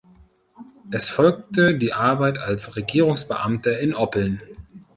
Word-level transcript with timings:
Es 0.89 1.11
folgte 1.11 1.75
die 1.75 1.93
Arbeit 1.93 2.39
als 2.39 2.75
Regierungsbeamter 2.75 3.79
in 3.79 3.93
Oppeln. 3.93 4.41